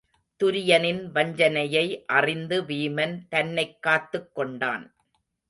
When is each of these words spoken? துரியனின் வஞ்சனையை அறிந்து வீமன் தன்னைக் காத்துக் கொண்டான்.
துரியனின் 0.43 1.11
வஞ்சனையை 1.11 2.05
அறிந்து 2.05 2.61
வீமன் 2.63 3.21
தன்னைக் 3.29 3.81
காத்துக் 3.81 4.35
கொண்டான். 4.35 4.95